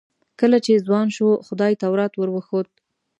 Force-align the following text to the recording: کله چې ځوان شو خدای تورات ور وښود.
کله 0.39 0.57
چې 0.65 0.83
ځوان 0.85 1.07
شو 1.15 1.29
خدای 1.47 1.73
تورات 1.81 2.13
ور 2.15 2.29
وښود. 2.31 2.67